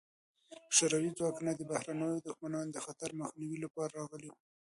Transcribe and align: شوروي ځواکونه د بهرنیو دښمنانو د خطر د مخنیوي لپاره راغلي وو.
شوروي 0.75 1.11
ځواکونه 1.17 1.51
د 1.53 1.61
بهرنیو 1.71 2.23
دښمنانو 2.27 2.73
د 2.73 2.77
خطر 2.85 3.09
د 3.13 3.17
مخنیوي 3.21 3.57
لپاره 3.65 3.91
راغلي 3.99 4.29
وو. 4.29 4.39